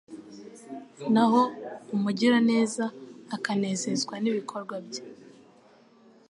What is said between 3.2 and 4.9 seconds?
akanezezwa n’ibikorwa